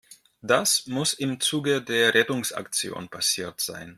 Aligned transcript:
Das 0.41 0.87
muss 0.87 1.13
im 1.13 1.39
Zuge 1.39 1.83
der 1.83 2.15
Rettungsaktion 2.15 3.07
passiert 3.09 3.61
sein. 3.61 3.89